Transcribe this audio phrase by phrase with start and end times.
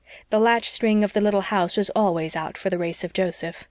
[0.31, 3.59] The latch string of the little house was always out for the race of Joseph.